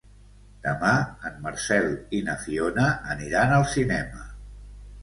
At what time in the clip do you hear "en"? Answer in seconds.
1.29-1.37